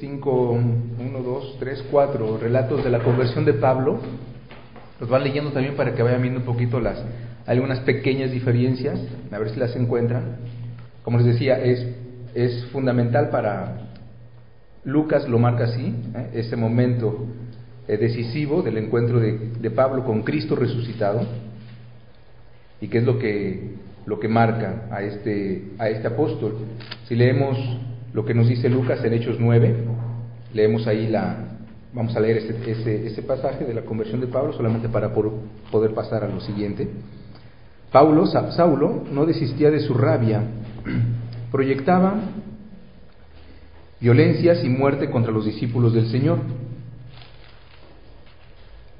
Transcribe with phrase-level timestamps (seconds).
[0.00, 0.50] 5,
[0.98, 4.00] 1, 2, 3, 4 relatos de la conversión de Pablo.
[4.98, 7.00] Los van leyendo también para que vayan viendo un poquito las
[7.46, 8.98] algunas pequeñas diferencias,
[9.30, 10.38] a ver si las encuentran.
[11.04, 11.86] Como les decía, es,
[12.34, 13.92] es fundamental para
[14.84, 16.30] Lucas, lo marca así, ¿eh?
[16.34, 17.26] ese momento
[17.86, 21.20] eh, decisivo del encuentro de, de, Pablo con Cristo resucitado,
[22.80, 23.74] y que es lo que,
[24.04, 26.56] lo que marca a este, a este apóstol.
[27.06, 27.56] Si leemos
[28.12, 29.84] lo que nos dice Lucas en Hechos 9.
[30.54, 31.36] Leemos ahí la,
[31.92, 36.24] vamos a leer ese, ese, pasaje de la conversión de Pablo solamente para poder pasar
[36.24, 36.88] a lo siguiente.
[37.92, 40.42] Pablo, Saulo, no desistía de su rabia,
[41.52, 42.14] proyectaba
[44.00, 46.38] violencias y muerte contra los discípulos del Señor.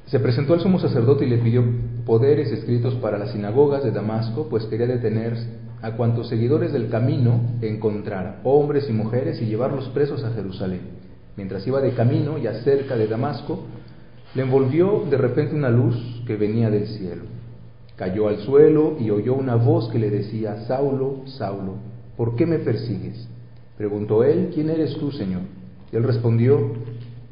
[0.07, 1.65] Se presentó al sumo sacerdote y le pidió
[2.05, 5.37] poderes escritos para las sinagogas de Damasco, pues quería detener
[5.83, 10.81] a cuantos seguidores del camino encontrara, hombres y mujeres, y llevarlos presos a Jerusalén.
[11.37, 13.65] Mientras iba de camino, ya cerca de Damasco,
[14.35, 15.97] le envolvió de repente una luz
[16.27, 17.23] que venía del cielo.
[17.97, 21.77] Cayó al suelo y oyó una voz que le decía, Saulo, Saulo,
[22.17, 23.29] ¿por qué me persigues?
[23.77, 25.43] Preguntó él, ¿quién eres tú, Señor?
[25.93, 26.73] Y él respondió,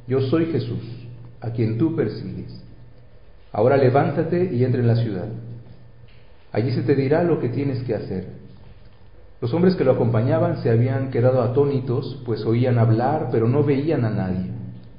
[0.06, 0.82] yo soy Jesús,
[1.40, 2.62] a quien tú persigues.
[3.52, 5.28] Ahora levántate y entra en la ciudad.
[6.52, 8.37] Allí se te dirá lo que tienes que hacer.
[9.40, 14.04] Los hombres que lo acompañaban se habían quedado atónitos, pues oían hablar, pero no veían
[14.04, 14.50] a nadie.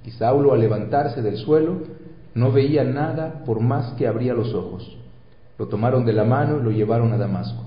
[0.05, 1.81] Y Saulo, al levantarse del suelo,
[2.33, 4.97] no veía nada por más que abría los ojos.
[5.57, 7.65] Lo tomaron de la mano y lo llevaron a Damasco.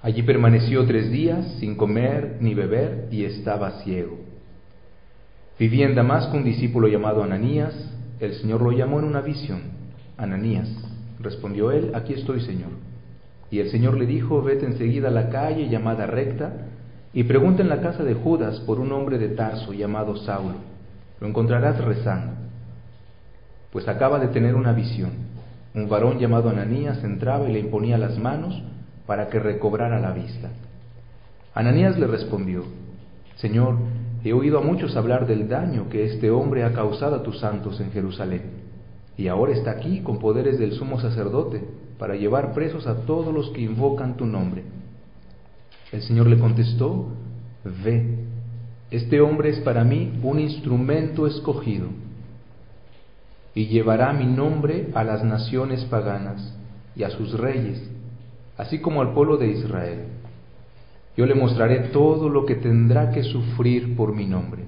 [0.00, 4.16] Allí permaneció tres días sin comer ni beber y estaba ciego.
[5.58, 7.74] Vivía en Damasco un discípulo llamado Ananías.
[8.20, 9.62] El Señor lo llamó en una visión.
[10.16, 10.68] Ananías.
[11.18, 12.70] Respondió él, aquí estoy, Señor.
[13.50, 16.52] Y el Señor le dijo, vete enseguida a la calle llamada recta
[17.12, 20.56] y pregunta en la casa de Judas por un hombre de Tarso llamado Saulo.
[21.20, 22.32] Lo encontrarás rezando.
[23.72, 25.10] Pues acaba de tener una visión.
[25.74, 28.62] Un varón llamado Ananías entraba y le imponía las manos
[29.06, 30.50] para que recobrara la vista.
[31.54, 32.64] Ananías le respondió,
[33.36, 33.76] Señor,
[34.24, 37.80] he oído a muchos hablar del daño que este hombre ha causado a tus santos
[37.80, 38.68] en Jerusalén
[39.16, 41.62] y ahora está aquí con poderes del sumo sacerdote
[41.98, 44.64] para llevar presos a todos los que invocan tu nombre.
[45.92, 47.08] El Señor le contestó,
[47.84, 48.18] ve,
[48.90, 51.88] este hombre es para mí un instrumento escogido
[53.54, 56.56] y llevará mi nombre a las naciones paganas
[56.94, 57.90] y a sus reyes,
[58.56, 60.04] así como al pueblo de Israel.
[61.16, 64.64] Yo le mostraré todo lo que tendrá que sufrir por mi nombre.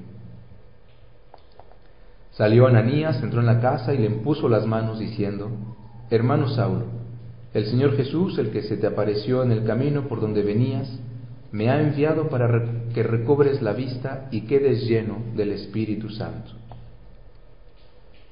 [2.32, 5.50] Salió Ananías, entró en la casa y le impuso las manos diciendo,
[6.10, 6.86] Hermano Saulo,
[7.52, 10.88] el Señor Jesús, el que se te apareció en el camino por donde venías,
[11.52, 12.48] me ha enviado para
[12.94, 16.52] que recobres la vista y quedes lleno del Espíritu Santo.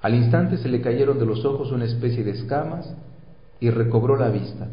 [0.01, 2.95] Al instante se le cayeron de los ojos una especie de escamas
[3.59, 4.69] y recobró la vista.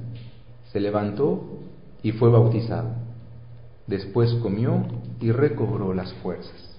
[0.71, 1.59] Se levantó
[2.03, 2.89] y fue bautizado.
[3.87, 4.85] Después comió
[5.19, 6.75] y recobró las fuerzas.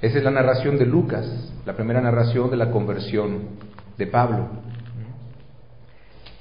[0.00, 1.24] Esa es la narración de Lucas,
[1.64, 3.42] la primera narración de la conversión
[3.96, 4.48] de Pablo.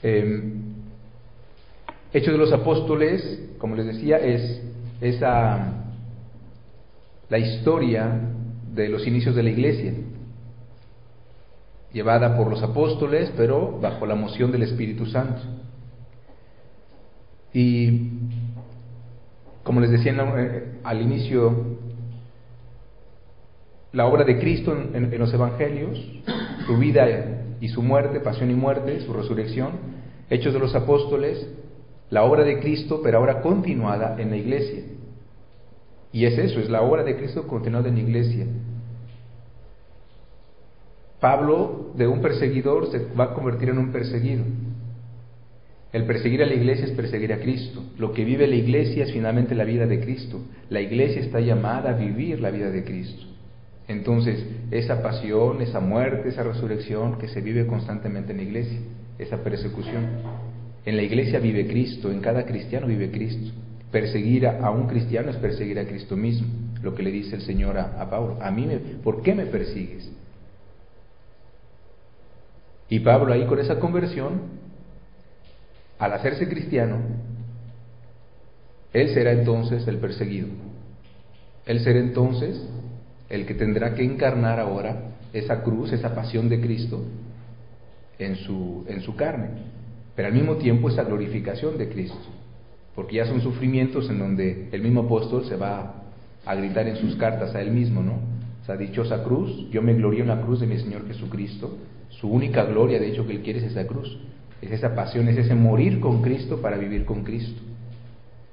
[0.03, 0.53] Eh,
[2.13, 4.61] Hechos de los Apóstoles, como les decía, es
[4.99, 5.81] esa
[7.29, 8.19] la historia
[8.73, 9.93] de los inicios de la iglesia,
[11.93, 15.41] llevada por los apóstoles, pero bajo la moción del Espíritu Santo.
[17.53, 18.09] Y
[19.63, 21.77] como les decía eh, al inicio
[23.93, 25.97] la obra de Cristo en, los Evangelios,
[26.65, 31.47] su vida y su muerte, pasión y muerte, su resurrección, Hechos de los Apóstoles,
[32.09, 34.83] la obra de Cristo, pero ahora continuada en la iglesia.
[36.11, 38.45] Y es eso, es la obra de Cristo continuada en la iglesia.
[41.21, 44.43] Pablo, de un perseguidor, se va a convertir en un perseguido.
[45.93, 47.83] El perseguir a la iglesia es perseguir a Cristo.
[47.97, 50.41] Lo que vive la iglesia es finalmente la vida de Cristo.
[50.69, 53.30] La iglesia está llamada a vivir la vida de Cristo.
[53.91, 58.79] Entonces, esa pasión, esa muerte, esa resurrección que se vive constantemente en la iglesia,
[59.19, 60.07] esa persecución.
[60.85, 63.51] En la iglesia vive Cristo, en cada cristiano vive Cristo.
[63.91, 66.47] Perseguir a, un cristiano es perseguir a Cristo mismo,
[66.81, 68.37] lo que le dice el Señor a, Pablo.
[68.41, 70.09] A mí, me, ¿por qué me persigues?
[72.87, 74.41] Y Pablo ahí con esa conversión,
[75.99, 76.97] al hacerse cristiano,
[78.93, 80.47] él será entonces el perseguido.
[81.65, 82.65] Él será entonces
[83.31, 87.01] el que tendrá que encarnar ahora esa cruz, esa pasión de Cristo
[88.19, 89.49] en su, en su carne,
[90.15, 92.19] pero al mismo tiempo esa glorificación de Cristo,
[92.93, 96.03] porque ya son sufrimientos en donde el mismo apóstol se va
[96.45, 98.19] a gritar en sus cartas a él mismo, ¿no?
[98.61, 101.77] O sea, dichosa cruz, yo me glorío en la cruz de mi Señor Jesucristo.
[102.09, 104.19] Su única gloria, de hecho, que él quiere es esa cruz.
[104.61, 107.59] Es esa pasión, es ese morir con Cristo para vivir con Cristo.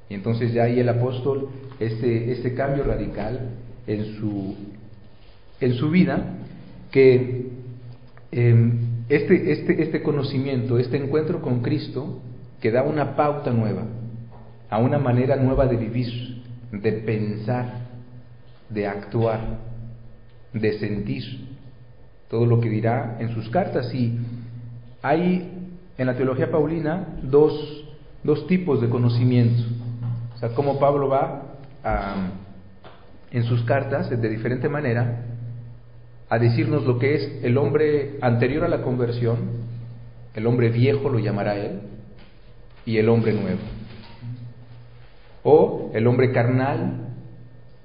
[0.09, 1.49] Y entonces ya ahí el apóstol,
[1.79, 3.51] este, este cambio radical
[3.89, 4.55] en su,
[5.61, 6.37] en su vida,
[6.93, 7.49] que
[8.31, 12.21] em, este, este, este conocimiento, este encuentro con Cristo,
[12.61, 13.85] que da una pauta nueva,
[14.69, 17.89] a una manera nueva de vivir, de pensar,
[18.69, 19.41] de actuar,
[20.53, 21.49] de sentir,
[22.29, 23.93] todo lo que dirá en sus cartas.
[23.95, 24.19] Y
[25.01, 25.51] hay
[25.97, 27.87] en la teología paulina dos,
[28.23, 29.63] dos tipos de conocimiento.
[30.35, 31.43] O sea, cómo Pablo va
[33.31, 35.25] en sus cartas, de diferente manera,
[36.31, 39.39] a decirnos lo que es el hombre anterior a la conversión,
[40.35, 41.81] el hombre viejo lo llamará él,
[42.85, 43.61] y el hombre nuevo.
[45.43, 47.09] O el hombre carnal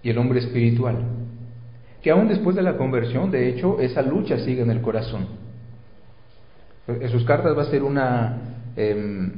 [0.01, 0.97] y el hombre espiritual.
[2.01, 5.27] Que aún después de la conversión, de hecho, esa lucha sigue en el corazón.
[6.87, 8.37] En sus cartas va a ser una,
[8.75, 9.31] em,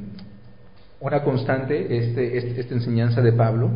[1.00, 3.70] una constante este, este, esta enseñanza de Pablo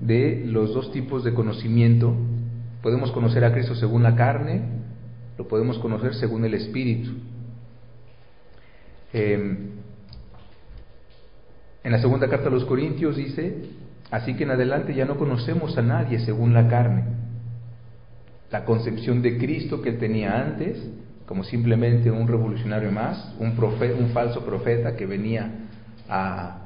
[0.00, 2.14] de los dos tipos de conocimiento.
[2.82, 4.62] Podemos conocer a Cristo según la carne,
[5.38, 7.10] lo podemos conocer según el Espíritu.
[9.12, 9.70] Em,
[11.84, 13.62] en la segunda carta a los Corintios dice,
[14.10, 17.04] así que en adelante ya no conocemos a nadie según la carne.
[18.50, 20.78] La concepción de Cristo que tenía antes,
[21.26, 25.50] como simplemente un revolucionario más, un, un falso profeta que venía
[26.08, 26.58] a,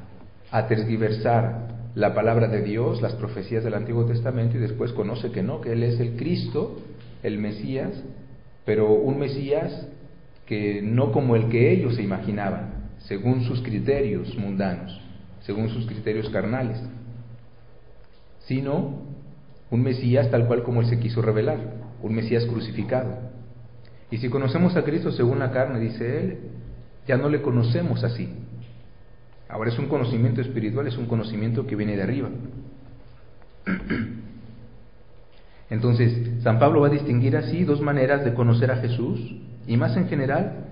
[0.51, 5.43] a tergiversar la palabra de Dios, las profecías del Antiguo Testamento y después conoce que
[5.43, 6.79] no, que Él es el Cristo,
[7.23, 8.03] el Mesías,
[8.65, 9.89] pero un Mesías
[10.47, 15.01] que no como el que ellos se imaginaban, según sus criterios mundanos,
[15.43, 16.81] según sus criterios carnales,
[18.47, 19.03] sino
[19.71, 21.59] un Mesías tal cual como Él se quiso revelar,
[22.03, 23.31] un Mesías crucificado.
[24.11, 26.39] Y si conocemos a Cristo según la carne, dice Él,
[27.07, 28.29] ya no le conocemos así,
[29.51, 32.29] Ahora es un conocimiento espiritual, es un conocimiento que viene de arriba.
[35.71, 39.21] Entonces, San Pablo va a distinguir así dos maneras de conocer a Jesús
[39.67, 40.67] y más en general,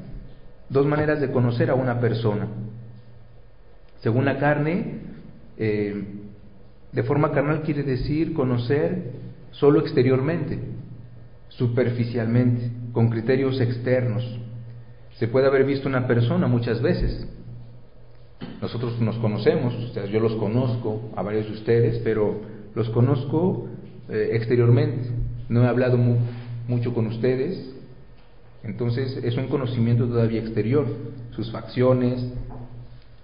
[0.69, 2.47] dos maneras de conocer a una persona.
[4.01, 5.01] Según la carne,
[5.57, 6.05] eh,
[6.93, 9.13] de forma carnal quiere decir conocer
[9.51, 10.59] solo exteriormente,
[11.49, 14.25] superficialmente, con criterios externos.
[15.17, 17.27] Se puede haber visto una persona muchas veces,
[18.61, 19.75] nosotros nos conocemos,
[20.11, 22.41] yo los conozco a varios de ustedes, pero
[22.75, 23.69] los conozco
[24.09, 25.09] eh, exteriormente.
[25.49, 25.99] No he hablado
[26.67, 27.75] mucho con ustedes,
[28.65, 30.87] entonces es un conocimiento todavía exterior,
[31.31, 32.33] sus facciones,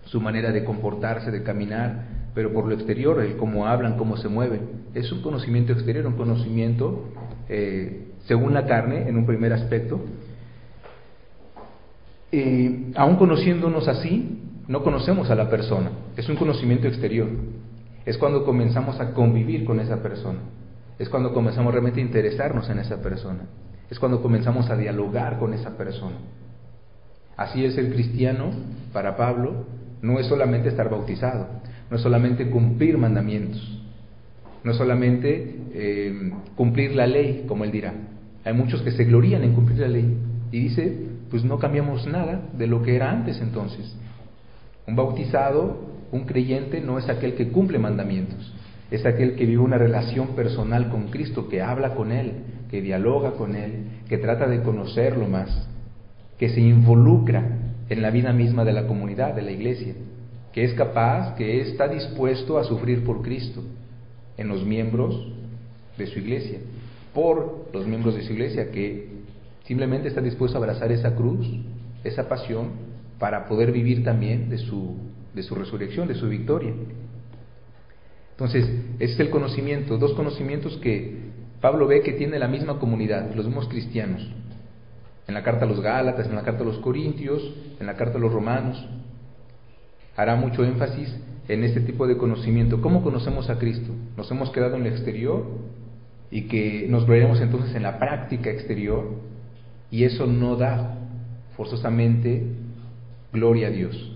[0.05, 4.29] su manera de comportarse, de caminar, pero por lo exterior, el cómo hablan, cómo se
[4.29, 4.85] mueven.
[4.95, 7.09] Es un conocimiento exterior, un conocimiento
[7.49, 10.01] eh, según la carne, en un primer aspecto.
[12.33, 17.29] Y aún conociéndonos así, no conocemos a la persona, es un conocimiento exterior.
[18.07, 20.41] Es cuando comenzamos a convivir con esa persona,
[20.99, 23.41] es cuando comenzamos realmente a interesarnos en esa persona,
[23.91, 26.17] es cuando comenzamos a dialogar con esa persona.
[27.37, 28.51] Así es el cristiano,
[28.93, 29.65] para Pablo,
[30.03, 31.49] no es solamente estar bautizado,
[31.91, 33.83] no es solamente cumplir mandamientos,
[34.63, 37.93] no es solamente eh, cumplir la ley, como él dirá.
[38.45, 40.17] Hay muchos que se glorían en cumplir la ley
[40.53, 40.97] y dice,
[41.31, 43.97] pues no cambiamos nada de lo que era antes entonces.
[44.87, 45.79] Un bautizado,
[46.13, 48.55] un creyente, no es aquel que cumple mandamientos,
[48.91, 52.33] es aquel que vive una relación personal con Cristo, que habla con Él,
[52.71, 55.69] que dialoga con Él, que trata de conocerlo más,
[56.39, 57.43] que se involucra
[57.89, 59.95] en la vida misma de la comunidad, de la iglesia,
[60.53, 63.63] que es capaz, que está dispuesto a sufrir por Cristo
[64.37, 65.33] en los miembros
[65.99, 66.59] de su iglesia,
[67.13, 69.09] por los miembros de su iglesia, que
[69.65, 71.47] simplemente está dispuesto a abrazar esa cruz,
[72.03, 72.84] esa pasión,
[73.19, 74.97] para poder vivir también de su,
[75.35, 76.73] de su resurrección, de su victoria.
[78.33, 78.69] Entonces,
[78.99, 81.25] ese es el conocimiento, dos conocimientos que
[81.61, 84.29] Pablo ve que tiene la misma comunidad, los mismos cristianos.
[85.27, 87.43] En la carta a los Gálatas, en la carta a los Corintios,
[87.81, 88.87] en la carta a los Romanos,
[90.17, 91.17] hará mucho énfasis
[91.49, 92.83] en este tipo de conocimiento.
[92.83, 93.93] ¿Cómo conocemos a Cristo?
[94.17, 95.47] Nos hemos quedado en el exterior
[96.31, 99.13] y que nos veremos entonces en la práctica exterior
[99.91, 100.99] y eso no da
[101.57, 102.45] forzosamente
[103.35, 104.13] Gloria a Dios.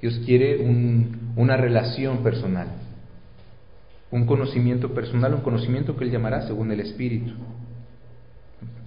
[0.00, 0.64] Dios quiere
[1.34, 2.68] una relación personal,
[4.12, 7.32] un conocimiento personal, un conocimiento que Él llamará según el Espíritu.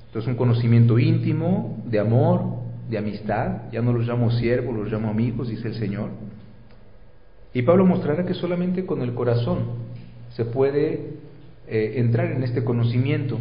[0.08, 2.44] Entonces un conocimiento íntimo, de amor,
[2.90, 6.10] de amistad, ya no los llamo siervos, los llamo amigos, dice el Señor.
[7.54, 9.60] Y Pablo mostrará que solamente con el corazón
[10.30, 11.16] se puede
[11.68, 13.38] eh, entrar en este conocimiento.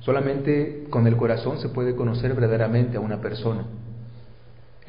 [0.00, 3.66] Solamente con el corazón se puede conocer verdaderamente a una persona.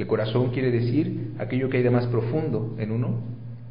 [0.01, 3.19] El corazón quiere decir aquello que hay de más profundo en uno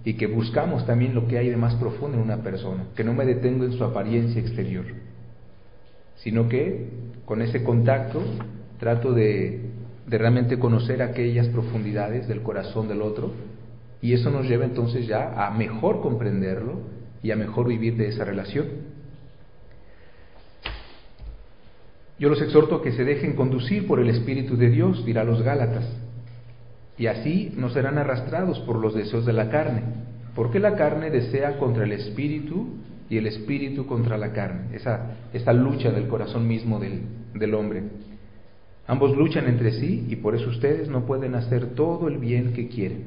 [0.04, 3.14] y que buscamos también lo que hay de más profundo en una persona, que no
[3.14, 4.84] me detengo en su apariencia exterior,
[6.18, 6.86] sino que
[7.24, 8.22] con ese contacto
[8.78, 9.70] trato de,
[10.06, 13.32] de realmente conocer aquellas profundidades del corazón del otro
[14.00, 16.74] y eso nos lleva entonces ya a mejor comprenderlo
[17.24, 18.66] y a mejor vivir de esa relación.
[22.20, 25.42] Yo los exhorto a que se dejen conducir por el Espíritu de Dios, dirá los
[25.42, 25.84] Gálatas,
[27.00, 29.82] y así no serán arrastrados por los deseos de la carne,
[30.34, 32.74] porque la carne desea contra el Espíritu
[33.08, 37.00] y el Espíritu contra la carne, esa, esa lucha del corazón mismo del,
[37.32, 37.84] del hombre.
[38.86, 42.68] Ambos luchan entre sí y por eso ustedes no pueden hacer todo el bien que
[42.68, 43.04] quieren.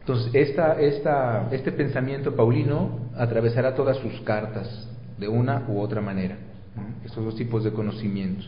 [0.00, 6.36] Entonces, esta, esta, este pensamiento paulino atravesará todas sus cartas de una u otra manera,
[7.04, 8.44] estos dos tipos de conocimiento,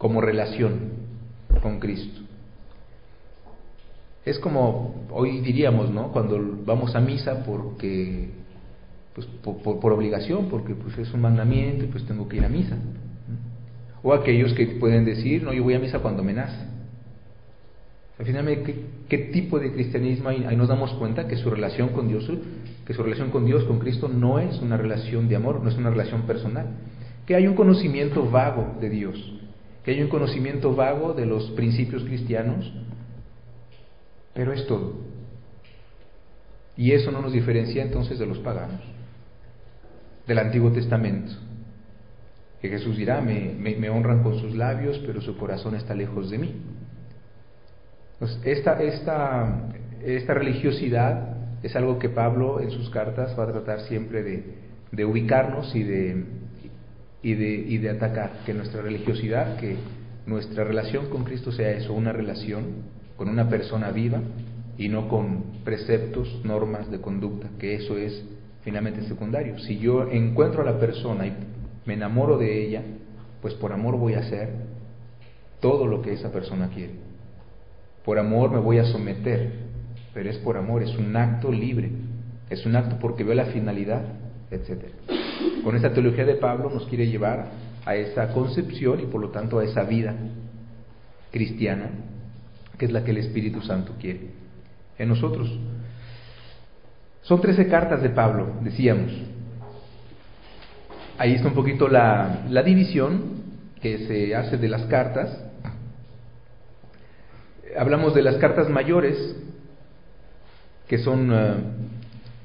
[0.00, 0.92] como relación
[1.60, 2.22] con Cristo.
[4.24, 6.10] Es como hoy diríamos, ¿no?
[6.10, 8.30] Cuando vamos a misa porque,
[9.14, 12.78] pues, por, obligación, porque pues, es un mandamiento y pues tengo que ir a misa.
[14.02, 16.64] O aquellos que pueden decir, no, yo voy a misa cuando me nace.
[18.24, 18.74] Finalmente,
[19.06, 20.44] ¿qué, tipo de cristianismo hay?
[20.44, 22.30] Ahí nos damos cuenta que su relación con Dios,
[22.86, 25.76] que su relación con Dios, con Cristo, no es una relación de amor, no es
[25.76, 26.68] una relación personal.
[27.26, 29.40] Que hay un conocimiento vago de Dios,
[29.84, 32.72] que hay un conocimiento vago de los principios cristianos,
[34.34, 34.94] pero es todo.
[36.76, 38.80] Y eso no nos diferencia entonces de los paganos,
[40.26, 41.32] del Antiguo Testamento.
[42.60, 46.38] Que Jesús dirá, me, me honran con sus labios, pero su corazón está lejos de
[46.38, 46.62] mí.
[48.20, 49.70] Pues esta, esta,
[50.04, 55.74] esta religiosidad es algo que Pablo en sus cartas va a tratar siempre de, ubicarnos
[55.74, 56.24] y de,
[57.22, 59.76] y, de, y de atacar, que nuestra religiosidad, que
[60.26, 64.20] nuestra relación con Cristo sea eso, una relación con una persona viva
[64.78, 68.24] y no con preceptos, normas de conducta, que eso es
[68.62, 69.58] finalmente secundario.
[69.58, 71.32] Si yo encuentro a la persona y
[71.84, 72.82] me enamoro de ella,
[73.42, 74.50] pues por amor voy a hacer
[75.60, 76.94] todo lo que esa persona quiere.
[78.04, 79.52] Por amor me voy a someter,
[80.14, 81.90] pero es por amor, es un acto libre,
[82.48, 84.02] es un acto porque veo la finalidad,
[84.50, 84.84] etc.
[85.64, 87.48] Con esta teología de Pablo nos quiere llevar
[87.84, 90.14] a esa concepción y por lo tanto a esa vida
[91.30, 91.90] cristiana,
[92.78, 94.30] que es la que el Espíritu Santo quiere
[94.98, 95.50] en nosotros.
[97.22, 99.12] Son trece cartas de Pablo, decíamos.
[101.18, 103.40] Ahí está un poquito la, división
[103.80, 105.30] que se hace de las cartas
[107.76, 109.36] hablamos de las cartas mayores,
[110.88, 111.54] que son eh,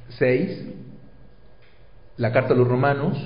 [0.09, 0.65] seis,
[2.17, 3.17] la carta a los romanos,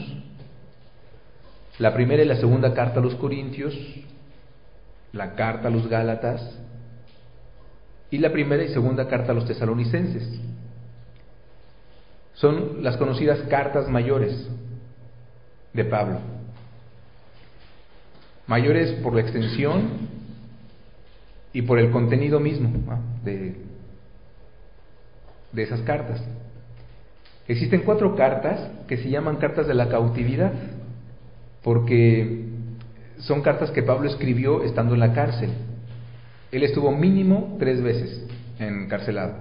[1.77, 3.75] la primera y la segunda carta a los corintios,
[5.13, 6.41] la carta a los gálatas
[8.11, 10.41] y la primera y segunda carta a los tesalonicenses.
[12.33, 14.47] Son las conocidas cartas mayores
[15.73, 16.19] de Pablo.
[18.47, 20.09] Mayores por la extensión
[21.53, 22.71] y por el contenido mismo
[23.23, 23.55] de,
[25.51, 26.21] de esas cartas.
[27.49, 30.53] Existen cuatro cartas que se llaman cartas de la cautividad,
[31.63, 32.45] porque
[33.17, 35.49] son cartas que Pablo escribió estando en la cárcel.
[36.51, 38.23] Él estuvo mínimo tres veces
[38.59, 39.33] encarcelado.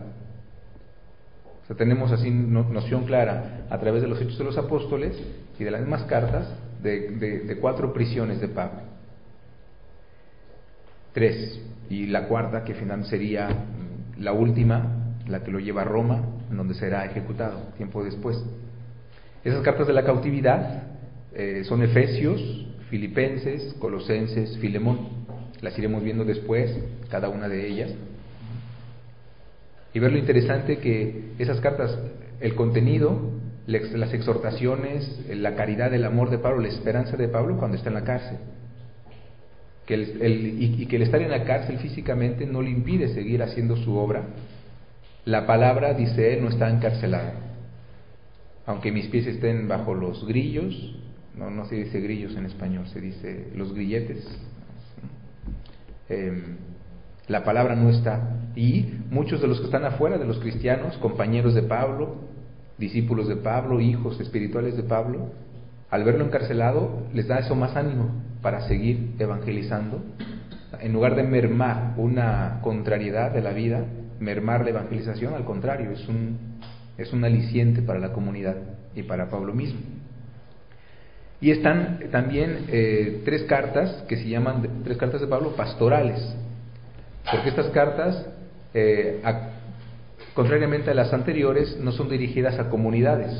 [1.65, 5.15] O sea, tenemos así noción clara a través de los hechos de los apóstoles
[5.59, 6.49] y de las mismas cartas
[6.83, 8.81] de, de cuatro prisiones de Pablo.
[11.13, 11.61] Tres
[11.91, 13.51] y la cuarta que finalmente sería
[14.19, 18.43] la última, la que lo lleva a Roma, en donde será ejecutado tiempo después.
[19.45, 20.83] Esas cartas de la cautividad
[21.35, 22.41] eh, son Efesios,
[22.91, 25.27] Filipenses, Colosenses, Filemón.
[25.61, 26.77] Las iremos viendo después,
[27.11, 27.91] cada una de ellas.
[29.95, 31.99] Y ver lo interesante que esas cartas,
[32.41, 33.33] el contenido,
[33.67, 37.95] las exhortaciones, la caridad, el amor de Pablo, la esperanza de Pablo cuando está en
[37.95, 38.39] la cárcel
[39.89, 43.75] que el, y, que el estar en la cárcel físicamente no le impide seguir haciendo
[43.75, 44.23] su obra.
[45.29, 47.35] La palabra, dice él, no está encarcelada.
[48.65, 50.75] Aunque mis pies estén bajo los grillos,
[51.37, 54.27] no, no se dice grillos en español, se dice los grilletes.
[56.09, 56.57] Em,
[57.27, 58.39] la palabra no está.
[58.57, 62.23] Y muchos de los que están afuera, de los cristianos, compañeros de Pablo,
[62.79, 65.33] discípulos de Pablo, hijos espirituales de Pablo,
[65.91, 70.03] al verlo encarcelado, les da eso más ánimo para seguir evangelizando.
[70.81, 73.85] En lugar de mermar una contrariedad de la vida,
[74.21, 76.39] mermar la evangelización, al contrario, es un,
[76.97, 78.57] es un aliciente para la comunidad
[78.95, 79.81] y para Pablo mismo.
[81.41, 86.21] Y están también eh, tres cartas que se llaman, tres cartas de Pablo pastorales,
[87.31, 88.27] porque estas cartas,
[88.75, 89.23] eh,
[90.35, 93.33] contrariamente a las anteriores, no son dirigidas a comunidades,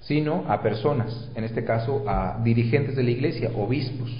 [0.00, 4.10] sino a personas, en este caso a dirigentes de la iglesia, obispos,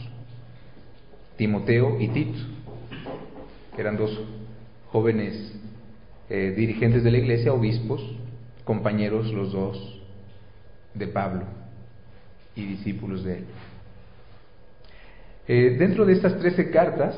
[1.37, 2.39] Timoteo y Tito,
[3.75, 4.17] que eran dos
[4.93, 5.53] jóvenes
[6.29, 8.01] eh, dirigentes de la iglesia, obispos,
[8.65, 10.01] compañeros los dos
[10.95, 11.43] de Pablo
[12.55, 13.45] y discípulos de él.
[15.49, 17.17] Eh, dentro de estas trece cartas,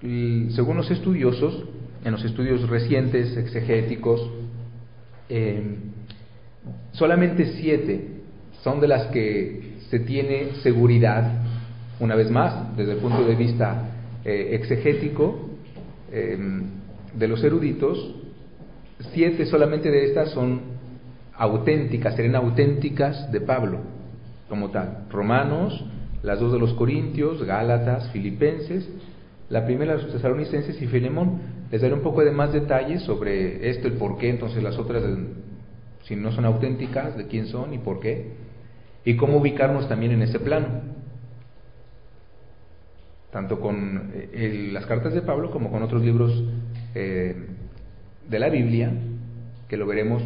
[0.00, 1.64] según los estudiosos,
[2.04, 4.30] en los estudios recientes, exegéticos,
[5.28, 5.76] eh,
[6.92, 8.08] solamente siete
[8.62, 11.42] son de las que se tiene seguridad,
[11.98, 13.90] una vez más, desde el punto de vista
[14.24, 15.50] exegético,
[17.16, 18.14] de los eruditos,
[19.12, 20.60] siete solamente de estas son
[21.34, 23.80] auténticas, serían auténticas de Pablo
[24.48, 25.06] como tal.
[25.10, 25.84] Romanos,
[26.22, 28.88] las dos de los Corintios, Gálatas, Filipenses,
[29.48, 31.56] la primera de los tesalonicenses y Filemón.
[31.70, 35.02] Les daré un poco de más detalles sobre esto, el por qué, entonces las otras,
[36.04, 38.32] si no son auténticas, de quién son y por qué,
[39.04, 40.66] y cómo ubicarnos también en ese plano,
[43.32, 46.32] tanto con eh, las cartas de Pablo como con otros libros
[46.94, 47.34] eh,
[48.28, 48.92] de la Biblia,
[49.68, 50.22] que lo veremos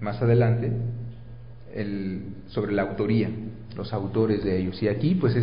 [0.00, 0.70] más adelante,
[1.74, 3.30] el, sobre la autoría
[3.76, 4.82] los autores de ellos.
[4.82, 5.34] Y aquí pues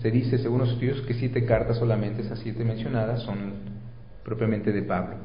[0.00, 3.52] se dice, según los estudios, que siete cartas solamente, esas siete mencionadas, son
[4.24, 5.16] propiamente de Pablo.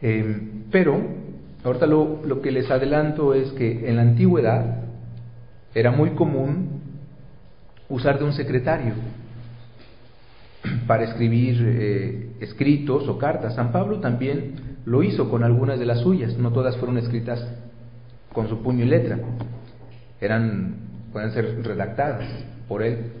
[0.00, 1.00] Em, pero,
[1.64, 4.84] ahorita lo, lo que les adelanto es que en la antigüedad
[5.74, 6.82] era muy común
[7.88, 8.94] usar de un secretario
[10.86, 13.54] para escribir eh, escritos o cartas.
[13.54, 17.46] San Pablo también lo hizo con algunas de las suyas, no todas fueron escritas
[18.32, 19.18] con su puño y letra,
[20.20, 20.76] eran
[21.12, 22.26] pueden ser redactadas
[22.66, 23.12] por él,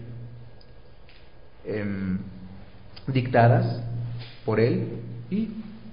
[1.64, 2.18] em,
[3.06, 3.82] dictadas
[4.44, 4.88] por él
[5.30, 5.50] y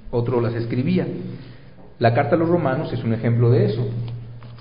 [0.10, 1.08] otro las escribía.
[2.00, 3.88] La carta a los romanos es un ejemplo de eso.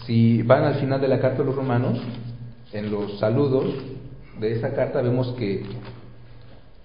[0.05, 1.99] Si van al final de la carta a los romanos,
[2.73, 3.75] en los saludos
[4.39, 5.63] de esa carta vemos que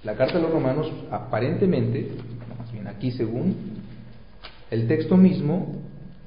[0.06, 2.12] la carta a los romanos aparentemente,
[2.58, 3.56] más bien aquí según
[4.70, 5.82] el texto mismo,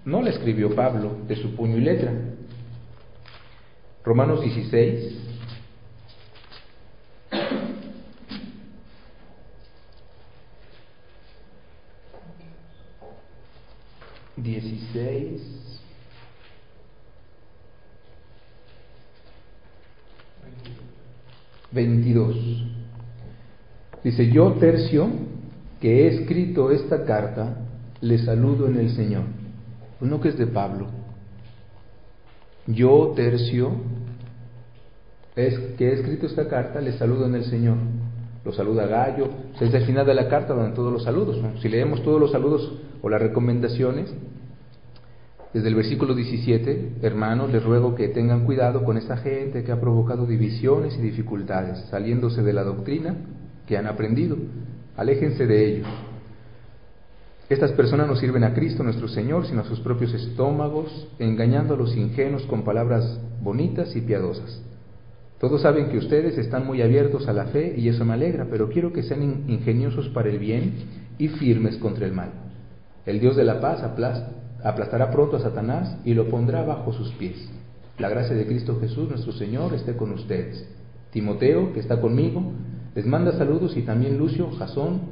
[0.05, 2.13] no la escribió Pablo de su puño y letra,
[4.05, 5.15] Romanos 16.
[14.37, 15.43] Dieciséis.
[21.71, 22.37] Veintidós.
[24.05, 25.09] Dice, yo tercio,
[25.81, 27.57] que he escrito esta carta,
[28.01, 29.25] le saludo en el Señor.
[30.01, 30.87] Uno que es de Pablo.
[32.67, 33.73] Yo tercio,
[35.35, 37.77] es que he escrito esta carta, le saludo en el Señor.
[38.45, 39.29] Lo saluda Gallo.
[39.61, 41.41] Es el final de la carta donde todos los saludos.
[41.61, 44.13] Si leemos todos los saludos o las recomendaciones,
[45.53, 49.81] desde el versículo 17, hermanos, les ruego que tengan cuidado con esta gente que ha
[49.81, 53.17] provocado divisiones y dificultades, saliéndose de la doctrina
[53.69, 54.37] que han aprendido.
[54.97, 55.87] Aléjense de ellos.
[57.49, 61.77] Estas personas no sirven a Cristo nuestro Señor, sino a sus propios estómagos, engañando a
[61.77, 64.61] los ingenuos con palabras bonitas y piadosas.
[65.39, 68.69] Todos saben que ustedes están muy abiertos a la fe y eso me alegra, pero
[68.69, 70.73] quiero que sean ingeniosos para el bien
[71.17, 72.33] y firmes contra el mal.
[73.07, 73.83] El Dios de la paz
[74.65, 77.49] aplastará pronto a Satanás y lo pondrá bajo sus pies.
[77.99, 80.69] La gracia de Cristo Jesús, nuestro Señor, esté con ustedes.
[81.13, 82.53] Timoteo, que está conmigo,
[82.99, 85.03] les manda saludos y también Lucio, Jasón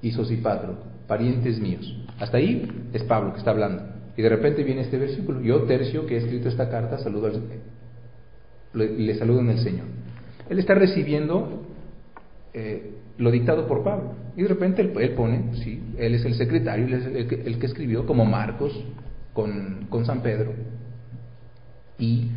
[0.00, 0.76] y Sosipatro,
[1.08, 1.84] parientes míos.
[2.20, 3.82] Hasta ahí es Pablo que está hablando.
[4.16, 5.40] Y de repente viene este versículo.
[5.40, 7.42] Yo, Tercio, que he escrito esta carta, saludo al
[8.74, 9.86] le, saludo en el Señor.
[10.48, 11.66] Él está recibiendo
[12.52, 14.12] eh, lo dictado por Pablo.
[14.36, 18.24] Y de repente él, pone, sí, él es el secretario, es el que, escribió, como
[18.24, 18.80] Marcos
[19.32, 20.52] con, con, San Pedro.
[21.98, 22.30] Y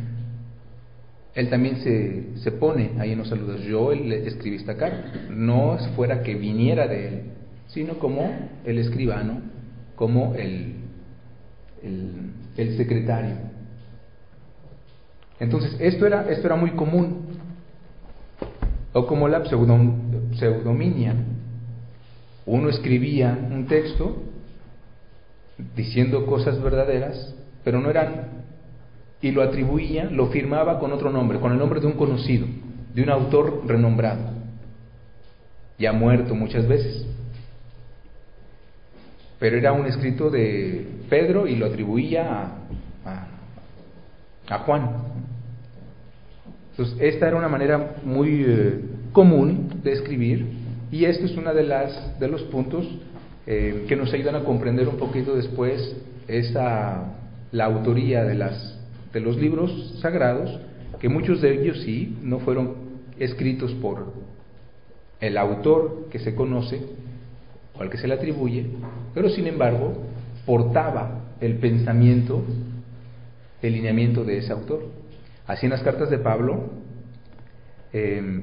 [1.38, 3.62] él también se, se, pone ahí en los saludos.
[3.62, 5.12] Yo le escribí esta carta.
[5.30, 7.22] No fuera que viniera de él,
[7.68, 8.28] sino como
[8.64, 9.40] el escribano,
[9.94, 10.74] como el,
[11.80, 13.36] el, el secretario.
[15.38, 17.28] Entonces, esto era, esto era muy común.
[18.92, 21.14] O como la pseudominia.
[22.46, 24.24] Uno escribía un texto
[25.76, 28.37] diciendo cosas verdaderas, pero no eran,
[29.20, 32.46] y lo atribuía, lo firmaba con otro nombre, con el nombre de un conocido,
[32.94, 34.30] de un autor renombrado,
[35.78, 37.06] ya muerto muchas veces.
[39.38, 42.50] pero era un escrito de Pedro y lo atribuía
[43.04, 43.26] a,
[44.48, 44.90] a, Juan.
[46.70, 48.80] Entonces, esta era una manera muy eh,
[49.12, 50.46] común de escribir
[50.90, 52.86] y esto es uno de, las, de los puntos
[53.46, 57.14] eh, que nos ayudan a comprender un poquito después esa,
[57.52, 58.77] la autoría de, las,
[59.18, 60.60] de los libros sagrados,
[61.00, 62.76] que muchos de ellos sí no fueron
[63.18, 64.12] escritos por
[65.20, 66.80] el autor que se conoce
[67.76, 68.66] o al que se le atribuye,
[69.14, 69.92] pero sin embargo
[70.46, 72.44] portaba el pensamiento,
[73.60, 74.86] el lineamiento de ese autor.
[75.48, 76.70] Así en las cartas de Pablo,
[77.92, 78.42] em,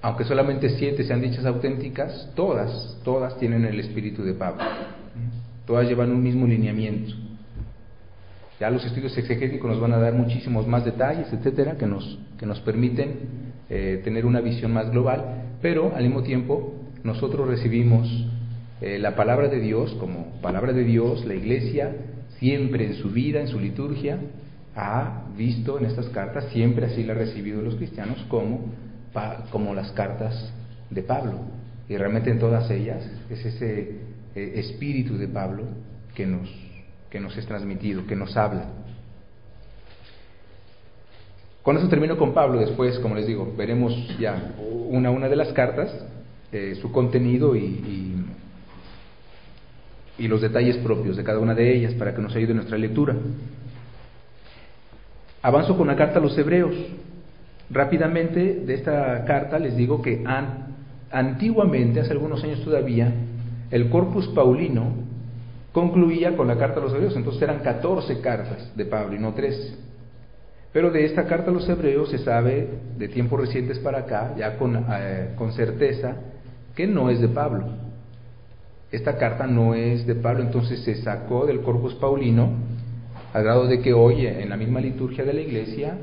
[0.00, 4.64] aunque solamente siete sean dichas auténticas, todas, todas tienen el espíritu de Pablo.
[5.66, 7.29] Todas llevan un mismo lineamiento.
[8.60, 12.44] Ya los estudios exegéticos nos van a dar muchísimos más detalles, etcétera, que nos, que
[12.44, 13.14] nos permiten
[13.70, 18.06] eh, tener una visión más global, pero al mismo tiempo nosotros recibimos
[18.82, 21.96] eh, la palabra de Dios como palabra de Dios, la iglesia
[22.38, 24.18] siempre en su vida, en su liturgia,
[24.76, 28.72] ha visto en estas cartas, siempre así la ha recibido los cristianos como,
[29.50, 30.52] como las cartas
[30.90, 31.38] de Pablo.
[31.88, 33.80] Y realmente en todas ellas es ese
[34.34, 35.64] eh, espíritu de Pablo
[36.14, 36.48] que nos,
[37.10, 38.66] que nos es transmitido, que nos habla.
[41.62, 44.54] Con eso termino con Pablo, después, como les digo, veremos ya
[44.88, 45.92] una a una de las cartas,
[46.52, 48.16] eh, su contenido y,
[50.18, 52.78] y, los detalles propios de cada una de ellas para que nos ayude en nuestra
[52.78, 53.16] lectura.
[55.42, 56.74] Avanzo con la carta a los hebreos.
[57.70, 60.22] Rápidamente de esta carta les digo que
[61.10, 63.12] antiguamente, hace algunos años todavía,
[63.70, 65.09] el corpus paulino
[65.72, 69.34] concluía con la carta a los hebreos, entonces eran 14 cartas de Pablo y no
[69.34, 69.74] 13.
[70.72, 74.56] Pero de esta carta a los hebreos se sabe de tiempos recientes para acá, ya
[74.56, 76.16] con, eh, con certeza,
[76.76, 77.66] que no es de Pablo.
[78.92, 82.50] Esta carta no es de Pablo, entonces se sacó del corpus paulino,
[83.32, 85.96] al grado de que hoy en la misma liturgia de la iglesia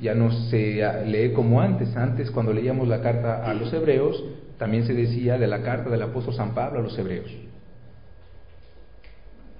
[0.00, 1.96] ya no se lee como antes.
[1.96, 4.22] Antes, cuando leíamos la carta a los hebreos,
[4.58, 7.30] también se decía de la carta del apóstol San Pablo a los hebreos.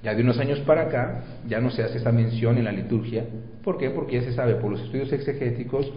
[0.05, 3.25] Ya de unos años para acá ya no se hace esa mención en la liturgia.
[3.65, 3.89] ¿Por qué?
[3.89, 5.91] Porque ya se sabe por los estudios exegéticos,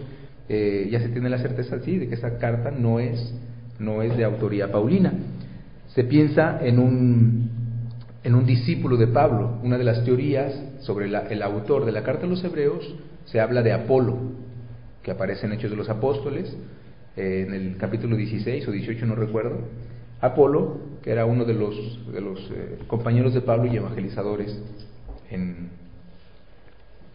[0.48, 3.34] eh, ya se tiene la certeza sí de que esa carta no es,
[3.78, 5.12] no es de autoría paulina.
[5.88, 7.50] Se piensa en un,
[8.24, 9.58] en un discípulo de Pablo.
[9.62, 12.94] Una de las teorías sobre el autor de la carta a los hebreos
[13.26, 14.16] se habla de Apolo,
[15.02, 16.56] que aparece en Hechos de los Apóstoles,
[17.14, 19.58] eh, en el capítulo 16 o 18, no recuerdo
[20.20, 21.76] Apolo, que era uno de los,
[22.12, 24.60] de los eh, compañeros de Pablo y evangelizadores
[25.30, 25.70] en,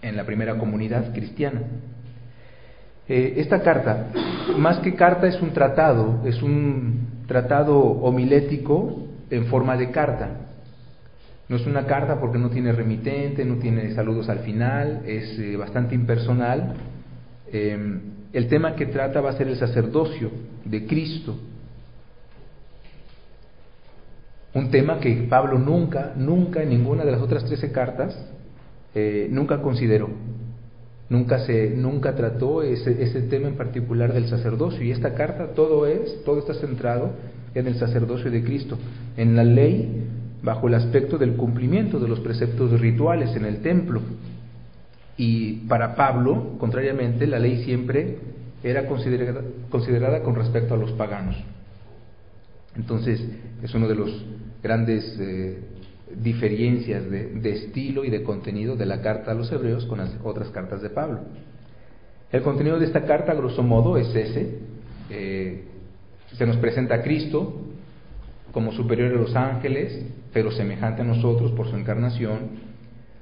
[0.01, 1.61] la primera comunidad cristiana.
[3.07, 4.07] Eh, esta carta,
[4.57, 10.29] más que carta, es un tratado, es un tratado homilético en forma de carta.
[11.49, 15.57] No es una carta porque no tiene remitente, no tiene saludos al final, es eh,
[15.57, 16.73] bastante impersonal.
[17.51, 20.31] el tema que trata va a ser el sacerdocio
[20.65, 21.37] de Cristo
[24.53, 28.15] un tema que Pablo nunca, nunca en ninguna de las otras trece cartas,
[28.93, 30.09] eh, nunca consideró.
[31.09, 34.83] Nunca, se, nunca trató ese, ese tema en particular del sacerdocio.
[34.83, 37.11] Y esta carta todo es, todo está centrado
[37.55, 38.77] en el sacerdocio de Cristo,
[39.17, 40.07] en la ley
[40.43, 44.01] bajo el aspecto del cumplimiento de los preceptos rituales en el templo.
[45.17, 48.17] Y para Pablo, contrariamente, la ley siempre
[48.63, 51.35] era considerada, considerada con respecto a los paganos.
[52.75, 53.23] Entonces,
[53.61, 54.25] es uno de los
[54.61, 55.59] grandes eh,
[56.15, 60.49] diferencias de, estilo y de contenido de la carta a los hebreos con las otras
[60.49, 61.21] cartas de Pablo.
[62.31, 64.59] El contenido de esta carta, a grosso modo, es ese.
[65.09, 65.63] Eh,
[66.37, 67.61] se nos presenta a Cristo
[68.51, 72.73] como superior a los ángeles, pero semejante a nosotros por su encarnación,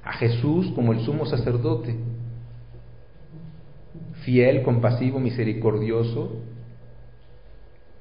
[0.04, 1.96] a Jesús como el sumo sacerdote,
[4.24, 6.42] fiel, compasivo, misericordioso,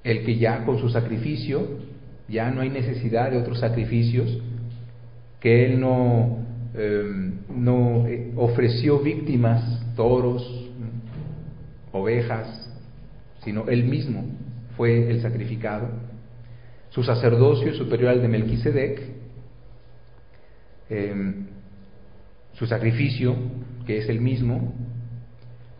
[0.03, 1.67] el que ya con su sacrificio
[2.27, 4.39] ya no hay necesidad de otros sacrificios,
[5.39, 6.39] que Él no,
[6.73, 10.69] em, no eh, ofreció víctimas, toros,
[11.91, 12.69] ovejas,
[13.43, 14.23] sino Él mismo
[14.77, 15.89] fue el sacrificado.
[16.89, 19.01] Su sacerdocio es superior al de Melquisedec,
[20.89, 21.47] em,
[22.53, 23.35] su sacrificio,
[23.85, 24.73] que es el mismo,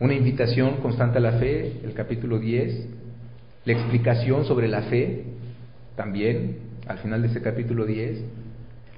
[0.00, 2.88] una invitación constante a la fe, el capítulo 10,
[3.64, 5.24] la explicación sobre la fe,
[5.96, 8.24] también al final de ese capítulo 10,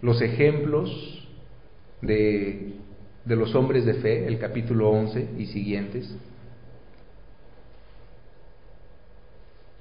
[0.01, 1.29] los ejemplos
[2.01, 2.75] de,
[3.25, 6.15] de los hombres de fe, el capítulo 11 y siguientes.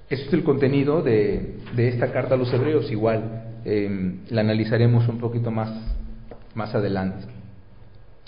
[0.10, 3.40] Eso es el contenido de, de esta carta a los hebreos, igual.
[3.66, 5.72] em, la analizaremos un poquito más,
[6.54, 7.26] más adelante,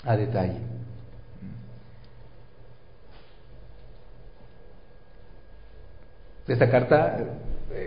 [0.04, 0.75] a detalle.
[6.46, 7.24] De esta carta,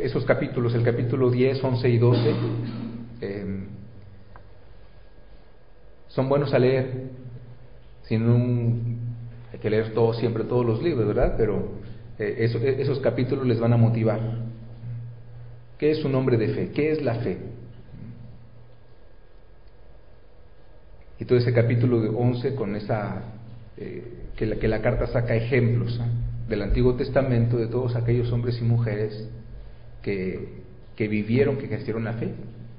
[0.04, 2.36] esos capítulos, el capítulo 10, 11 y 12,
[3.22, 3.68] em,
[6.10, 7.10] son buenos a leer,
[8.04, 9.00] sin un,
[9.54, 11.36] hay que leer todo, siempre todos los libros, ¿verdad?
[11.38, 11.70] Pero
[12.18, 14.20] eh, e, esos capítulos les van a motivar.
[15.78, 16.72] ¿Qué es un hombre de fe?
[16.72, 17.38] ¿Qué es la fe?
[21.18, 23.22] Y todo ese capítulo de 11 con esa,
[23.78, 24.04] eh,
[24.36, 26.00] que, la, que la carta saca ejemplos.
[26.50, 29.30] Del Antiguo Testamento de todos aquellos hombres y mujeres
[30.02, 30.64] que,
[30.96, 32.34] que vivieron, que ejercieron la fe.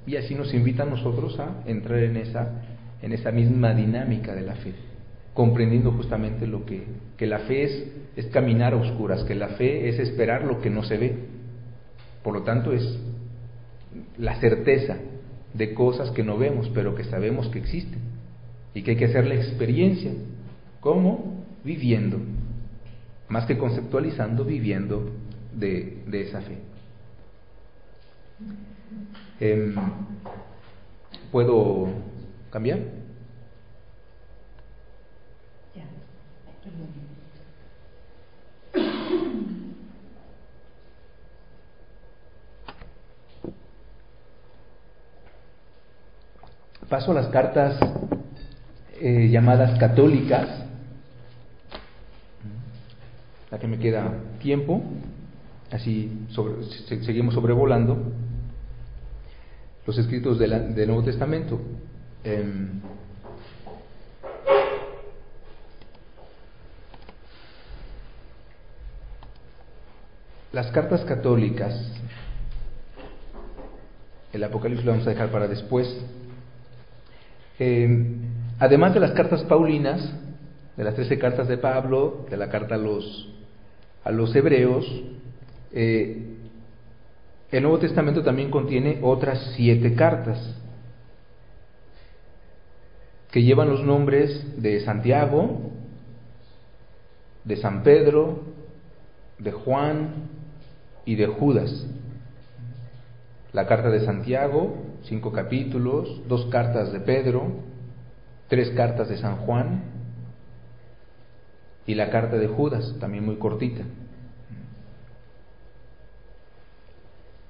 [0.06, 2.62] Y así nos invita a nosotros a entrar en esa,
[3.00, 4.74] en esa misma dinámica de la fe
[5.34, 6.84] comprendiendo justamente lo que,
[7.16, 10.70] que la fe es, es caminar a oscuras, que la fe es esperar lo que
[10.70, 11.14] no se ve.
[12.22, 12.98] Por lo tanto, es
[14.18, 14.98] la certeza
[15.54, 18.00] de cosas que no vemos, pero que sabemos que existen
[18.74, 20.12] y que hay que hacer la experiencia.
[20.80, 21.44] ¿Cómo?
[21.64, 22.18] Viviendo,
[23.30, 25.08] más que conceptualizando, viviendo
[25.54, 26.58] de, de esa fe.
[29.38, 29.74] Em,
[31.30, 31.88] ¿Puedo
[32.50, 32.80] cambiar?
[46.88, 47.78] Paso a las cartas
[49.00, 50.48] eh, llamadas católicas,
[53.50, 54.82] la que me queda tiempo,
[55.70, 56.26] así
[57.04, 58.12] seguimos sobrevolando
[59.86, 61.60] los escritos del Nuevo Testamento.
[62.22, 62.80] Em,
[70.52, 71.74] las cartas católicas,
[74.32, 75.88] el Apocalipsis lo vamos a dejar para después,
[77.58, 78.06] eh,
[78.58, 80.00] además de las cartas paulinas,
[80.76, 83.29] de las trece cartas de Pablo, de la carta a los,
[84.04, 84.86] a los hebreos,
[85.72, 86.26] eh,
[87.50, 90.38] el Nuevo Testamento también contiene otras siete cartas
[93.30, 95.70] que llevan los nombres de Santiago,
[97.44, 98.42] de San Pedro,
[99.38, 100.28] de Juan
[101.04, 101.86] y de Judas.
[103.52, 107.48] La carta de Santiago, cinco capítulos, dos cartas de Pedro,
[108.48, 109.99] tres cartas de San Juan
[111.90, 113.82] y la carta de Judas, también muy cortita.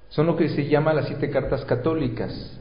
[0.09, 2.59] Son lo que se llama las siete cartas católicas,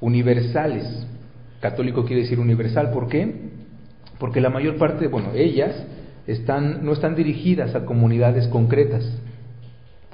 [0.00, 1.06] universales.
[1.60, 3.50] Católico quiere decir universal, ¿por qué?
[4.18, 5.76] Porque la mayor parte, bueno, ellas
[6.26, 9.04] están, no están dirigidas a comunidades concretas,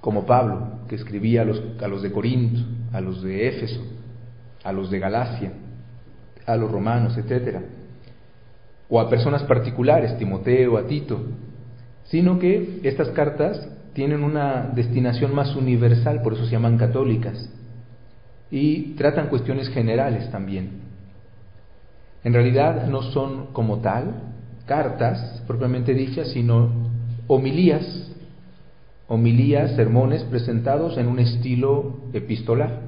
[0.01, 3.81] como Pablo, que escribía a los, a los de Corinto, a los de Éfeso,
[4.65, 5.53] a los de Galacia,
[6.47, 7.61] a los romanos, etc.
[8.89, 11.21] O a personas particulares, Timoteo, a Tito,
[12.05, 17.51] sino que estas cartas tienen una destinación más universal, por eso se llaman católicas,
[18.51, 20.83] y tratan cuestiones generales también.
[22.23, 24.23] En realidad no son como tal
[24.67, 26.71] cartas propiamente dichas, sino
[27.27, 28.07] homilías
[29.09, 32.86] homilías, sermones presentados en un estilo epistolar.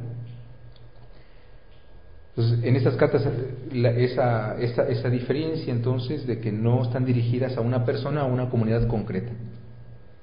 [2.38, 3.26] Entonces, en estas cartas,
[3.72, 8.32] esa, esa, esa, diferencia entonces de que no están dirigidas a una persona o a
[8.32, 9.32] una comunidad concreta.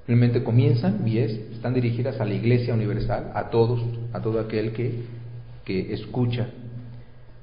[0.08, 4.72] Realmente comienzan y es, están dirigidas a la iglesia universal, a todos, a todo aquel
[4.72, 5.02] que,
[5.66, 6.48] que escucha.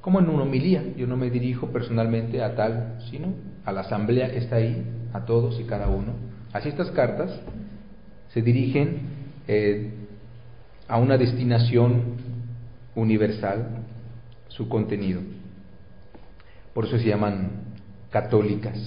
[0.00, 3.34] Como en una homilía, yo no me dirijo personalmente a tal, sino
[3.66, 6.14] a la asamblea que está ahí, a todos y cada uno.
[6.54, 7.30] Así estas cartas
[8.32, 9.00] se dirigen
[9.48, 9.90] eh,
[10.88, 12.16] a una destinación
[12.94, 13.82] universal,
[14.56, 15.20] su contenido.
[16.74, 17.50] Por eso se llaman
[18.10, 18.78] católicas.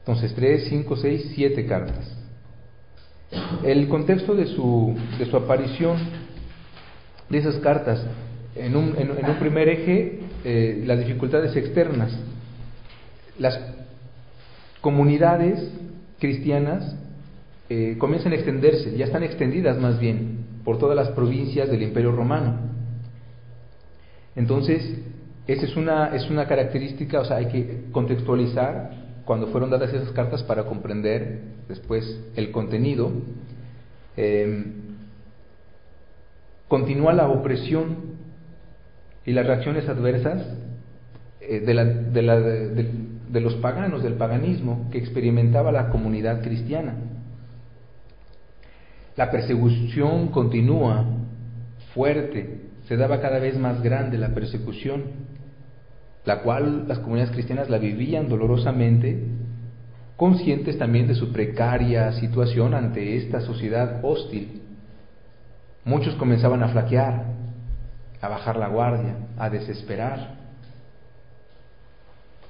[0.00, 2.16] Entonces, tres, cinco, seis, siete cartas.
[3.62, 5.98] El contexto de su, de su aparición,
[7.28, 8.04] de esas cartas,
[8.56, 12.12] en un, en, un primer eje, eh, las dificultades externas.
[13.38, 13.58] Las
[14.80, 15.70] comunidades
[16.18, 16.96] cristianas
[17.68, 22.12] eh, comienzan a extenderse, ya están extendidas más bien por todas las provincias del Imperio
[22.12, 22.79] Romano.
[24.36, 24.98] Entonces,
[25.46, 28.90] esa es una, es una característica, o sea, hay que contextualizar
[29.24, 33.10] cuando fueron dadas esas cartas para comprender después el contenido.
[34.16, 34.74] Em,
[36.68, 37.96] continúa la opresión
[39.24, 40.42] y las reacciones adversas
[41.40, 46.94] eh, de, la, de, la, de los paganos, del paganismo que experimentaba la comunidad cristiana.
[49.16, 51.04] La persecución continúa
[51.94, 52.59] fuerte,
[52.90, 55.04] se daba cada vez más grande la persecución,
[56.24, 59.28] la cual las comunidades cristianas la vivían dolorosamente,
[60.16, 64.62] conscientes también de su precaria situación ante esta sociedad hostil.
[65.84, 67.26] Muchos comenzaban a flaquear,
[68.20, 70.34] a bajar la guardia, a desesperar.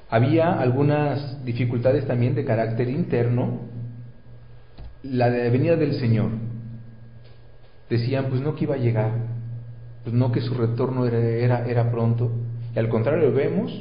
[0.09, 3.61] Había algunas dificultades también de carácter interno,
[5.03, 6.31] la de venida del Señor.
[7.91, 9.40] Decían, pues no que iba a llegar,
[10.03, 12.31] pues no que su retorno era, era, era pronto.
[12.75, 13.73] Y al contrario, vemos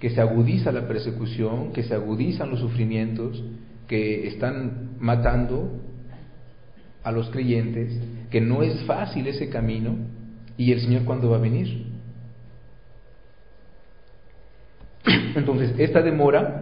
[0.00, 3.42] que se agudiza la persecución, que se agudizan los sufrimientos,
[3.86, 5.80] que están matando
[7.04, 9.96] a los creyentes, que no es fácil ese camino,
[10.56, 11.86] y el Señor cuándo va a venir.
[15.36, 16.61] Entonces, esta demora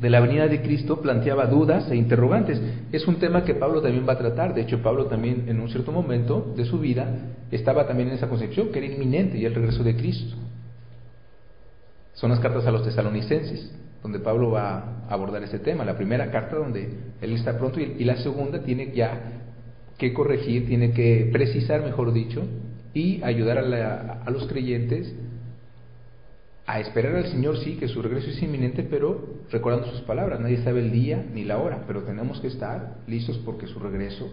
[0.00, 2.60] de la venida de Cristo planteaba dudas e interrogantes.
[2.92, 4.54] Es un tema que Pablo también va a tratar.
[4.54, 7.06] De hecho, Pablo también en un cierto momento de su vida
[7.50, 10.36] estaba también en esa concepción que era inminente y el regreso de Cristo.
[12.14, 15.84] Son las cartas a los tesalonicenses, donde Pablo va a abordar ese tema.
[15.84, 16.88] La primera carta donde
[17.20, 19.20] él está pronto y, la segunda tiene ya
[19.96, 22.42] que corregir, tiene que precisar, mejor dicho,
[22.94, 25.12] y ayudar a, a los creyentes
[26.68, 30.62] a esperar al Señor, sí, que su regreso es inminente, pero recordando sus palabras, nadie
[30.62, 34.30] sabe el día ni la hora, pero tenemos que estar listos porque su regreso,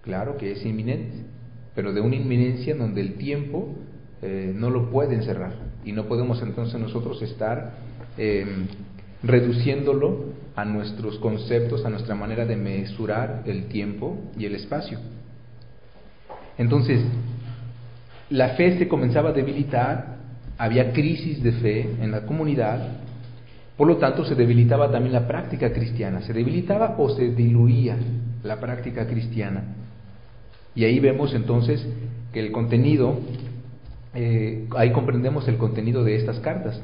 [0.00, 1.26] claro que es inminente,
[1.74, 3.74] pero de una inminencia en donde el tiempo
[4.22, 5.52] eh, no lo puede encerrar
[5.84, 7.74] y no podemos entonces nosotros estar
[8.16, 8.66] em,
[9.22, 10.24] reduciéndolo
[10.56, 14.98] a nuestros conceptos, a nuestra manera de mesurar el tiempo y el espacio.
[16.56, 17.02] Entonces,
[18.30, 20.13] la fe se comenzaba a debilitar
[20.58, 22.98] había crisis de fe en la comunidad,
[23.76, 27.96] por lo tanto se debilitaba también la práctica cristiana, se debilitaba o se diluía
[28.42, 29.64] la práctica cristiana.
[30.74, 31.84] Y ahí vemos entonces
[32.32, 33.18] que el contenido,
[34.14, 36.80] eh, ahí comprendemos el contenido de estas cartas.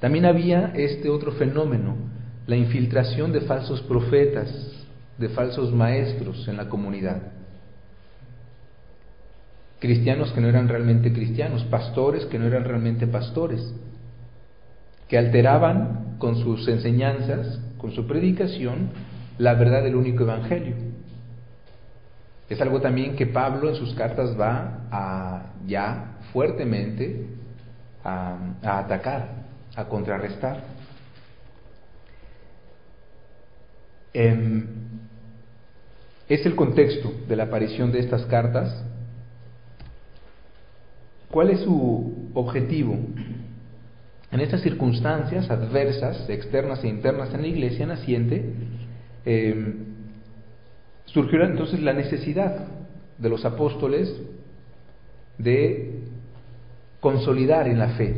[0.00, 1.96] También había este otro fenómeno,
[2.46, 4.48] la infiltración de falsos profetas,
[5.18, 7.35] de falsos maestros en la comunidad
[9.86, 13.72] cristianos que no eran realmente cristianos, pastores que no eran realmente pastores,
[15.08, 18.90] que alteraban con sus enseñanzas, con su predicación,
[19.38, 20.74] la verdad del único evangelio.
[22.48, 27.26] Es algo también que Pablo en sus cartas va a ya fuertemente
[28.02, 29.28] a, atacar,
[29.76, 30.64] a contrarrestar.
[34.12, 34.66] Em,
[36.28, 38.84] es el contexto de la aparición de estas cartas
[41.30, 42.96] ¿Cuál es su objetivo?
[44.30, 48.44] En estas circunstancias adversas, externas e internas en la iglesia naciente,
[49.24, 49.74] eh,
[51.06, 52.66] surgió entonces la necesidad
[53.18, 54.14] de los apóstoles
[55.38, 56.00] de
[57.00, 58.14] consolidar en la fe,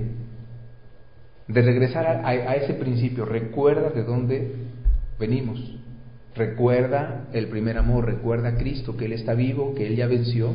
[1.47, 3.25] de regresar a, ese principio.
[3.25, 4.53] Recuerda de dónde
[5.19, 5.77] venimos.
[6.35, 10.53] Recuerda el primer amor, recuerda a Cristo, que Él está vivo, que Él ya venció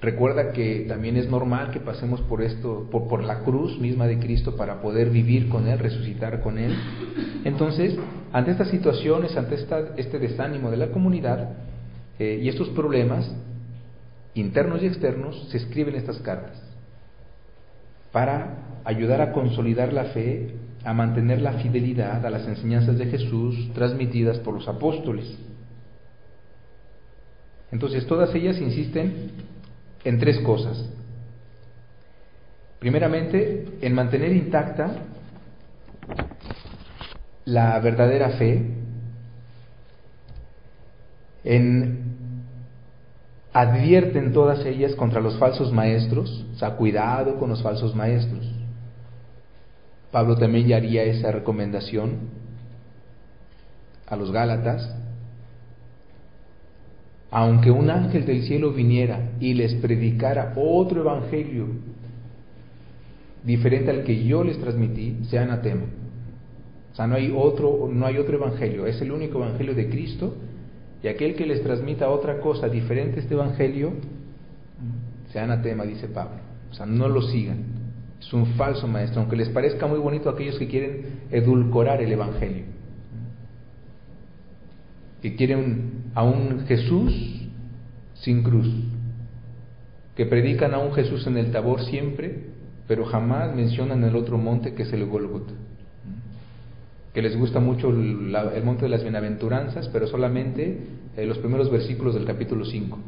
[0.00, 4.56] Recuerda que también es normal que pasemos por esto, por, la cruz misma de Cristo
[4.56, 6.74] para poder vivir con Él, resucitar con Él.
[7.44, 7.98] Entonces,
[8.32, 9.56] ante estas situaciones, ante
[9.98, 11.50] este desánimo de la comunidad
[12.18, 13.30] eh, y estos problemas
[14.34, 16.62] internos y externos, se escriben estas cartas
[18.10, 23.70] para ayudar a consolidar la fe, a mantener la fidelidad a las enseñanzas de Jesús
[23.74, 25.36] transmitidas por los apóstoles.
[27.70, 29.50] Entonces, todas ellas insisten
[30.04, 30.88] en tres cosas.
[32.78, 34.90] Primeramente, en mantener intacta
[37.44, 38.74] la verdadera fe,
[41.44, 42.10] en
[43.52, 48.48] advierten todas ellas contra los falsos maestros, o sea, cuidado con los falsos maestros.
[50.12, 52.30] Pablo también ya haría esa recomendación
[54.06, 54.94] a los Gálatas,
[57.30, 61.68] aunque un ángel del cielo viniera y les predicara otro evangelio
[63.44, 65.84] diferente al que yo les transmití, sea anatema.
[66.92, 70.34] O sea, no hay otro, no hay otro evangelio, es el único evangelio de Cristo,
[71.02, 73.92] y aquel que les transmita otra cosa diferente a este evangelio,
[75.32, 76.40] sea anatema, dice Pablo.
[76.70, 77.64] O sea, no lo sigan.
[78.20, 82.12] Es un falso maestro, aunque les parezca muy bonito a aquellos que quieren edulcorar el
[82.12, 82.64] evangelio
[85.20, 87.12] que quieren a un Jesús
[88.14, 88.68] sin cruz,
[90.16, 92.50] que predican a un Jesús en el Tabor siempre,
[92.86, 95.52] pero jamás mencionan el otro monte que es el Golgota.
[97.14, 100.78] que les gusta mucho el, monte de las bienaventuranzas, pero solamente
[101.16, 102.98] eh, los primeros versículos del capítulo 5.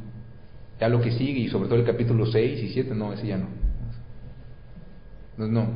[0.80, 3.38] Ya lo que sigue, y sobre todo el capítulo 6 y 7, no, ese ya
[3.38, 3.46] no.
[5.38, 5.66] No, no.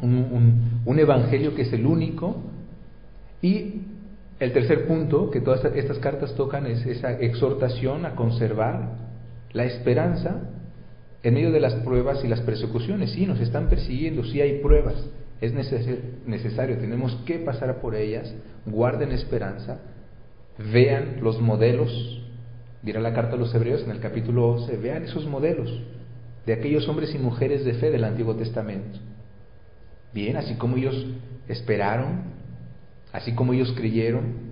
[0.00, 2.42] Un, un evangelio que es el único.
[3.42, 3.82] Y
[4.38, 8.96] el tercer punto que todas estas cartas tocan es esa exhortación a conservar
[9.52, 10.42] la esperanza
[11.22, 13.10] en medio de las pruebas y las persecuciones.
[13.10, 14.94] Sí, nos están persiguiendo, sí hay pruebas,
[15.40, 18.32] es necesario, tenemos que pasar por ellas,
[18.66, 19.80] guarden esperanza,
[20.72, 22.22] vean los modelos,
[22.82, 25.82] dirá la carta a los hebreos en el capítulo 11, vean esos modelos
[26.46, 28.98] de aquellos hombres y mujeres de fe del Antiguo Testamento.
[30.14, 31.06] Bien, así como ellos
[31.48, 32.37] esperaron,
[33.12, 34.48] así como ellos creyeron,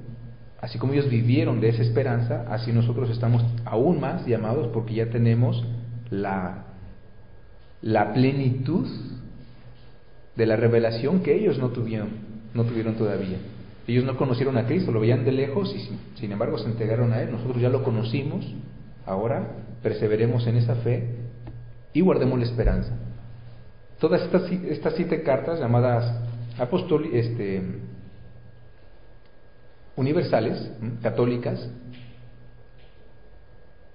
[0.61, 5.11] así como ellos vivieron de esa esperanza, así nosotros estamos aún más llamados porque ya
[5.11, 5.65] tenemos
[6.11, 6.65] la,
[7.83, 8.89] la plenitud
[10.37, 12.11] de la revelación que ellos no tuvieron,
[12.55, 13.39] no tuvieron todavía.
[13.87, 17.23] Ellos no conocieron a Cristo, lo veían de lejos y sin embargo se entregaron a
[17.23, 17.31] Él.
[17.31, 18.45] Nosotros ya lo conocimos,
[19.05, 19.47] ahora
[19.83, 21.09] perseveremos en esa fe
[21.93, 22.93] y guardemos la esperanza.
[24.01, 26.21] Todas estas, estas siete cartas llamadas
[26.59, 27.63] apostoli, este,
[29.97, 30.71] universales,
[31.03, 31.69] católicas,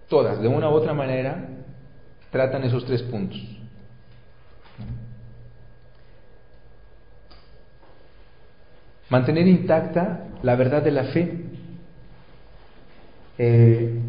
[0.08, 1.48] todas de una u otra manera
[2.32, 3.40] tratan esos tres puntos.
[9.10, 11.46] Mantener intacta la verdad de la fe.
[13.38, 14.00] Eh,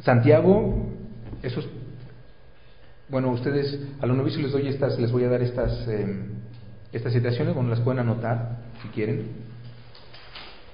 [0.00, 0.86] Santiago,
[1.42, 1.66] esos,
[3.08, 6.30] bueno, ustedes, a los novicios les doy estas, les voy a dar estas, em,
[6.92, 9.28] estas citaciones, bueno, las pueden anotar si quieren.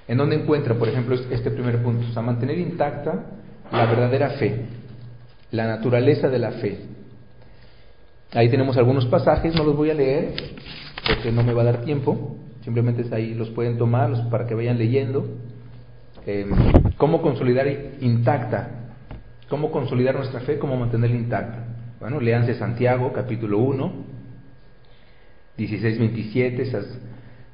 [0.07, 2.07] ¿En dónde encuentra, por ejemplo, este primer punto?
[2.09, 3.25] O sea, mantener intacta
[3.71, 4.65] la verdadera fe,
[5.51, 6.79] la naturaleza de la fe.
[8.33, 10.33] Ahí tenemos algunos pasajes, no los voy a leer
[11.07, 14.77] porque no me va a dar tiempo, simplemente ahí los pueden tomar para que vayan
[14.77, 15.27] leyendo.
[16.25, 16.45] Eh,
[16.97, 17.67] ¿Cómo consolidar
[17.99, 18.69] intacta?
[19.49, 20.57] ¿Cómo consolidar nuestra fe?
[20.59, 21.70] ¿Cómo mantenerla intacta?
[22.01, 23.93] Bueno, léanse Santiago, capítulo 1,
[25.55, 26.87] 16, 27, esas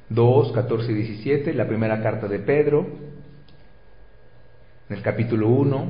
[0.08, 2.86] 2, 14 y 17, la primera carta de Pedro,
[4.88, 5.86] en el capítulo 1,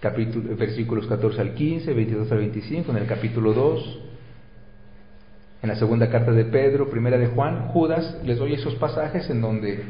[0.00, 4.00] capítulo, versículos 14 al 15, 22 al 25, en el capítulo 2,
[5.62, 9.40] en la segunda carta de Pedro, primera de Juan, Judas, les doy esos pasajes en
[9.40, 9.80] donde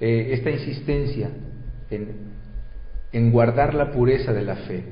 [0.00, 1.28] eh, esta insistencia
[1.90, 2.08] en,
[3.12, 4.84] en, guardar la pureza de la fe,